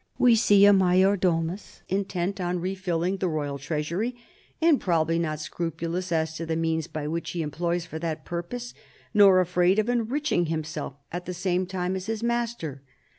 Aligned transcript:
"We 0.17 0.33
see 0.33 0.65
a 0.65 0.73
major 0.73 1.15
domns 1.15 1.83
intent 1.87 2.41
on 2.41 2.57
refilling 2.59 3.17
the 3.17 3.27
royal 3.29 3.59
treasury, 3.59 4.15
and 4.59 4.81
probably 4.81 5.19
not 5.19 5.39
scrupulous 5.39 6.11
as 6.11 6.33
to 6.37 6.45
the 6.47 6.55
means 6.55 6.89
which 6.91 7.29
he 7.29 7.43
employs 7.43 7.85
for 7.85 7.99
that 7.99 8.25
purpose, 8.25 8.73
nor 9.13 9.39
afraid 9.39 9.77
of 9.77 9.89
enriching 9.89 10.47
himself 10.47 10.95
at 11.11 11.27
the 11.27 11.35
same 11.35 11.67
time 11.67 11.95
as 11.95 12.07
his 12.07 12.23
master. 12.23 12.81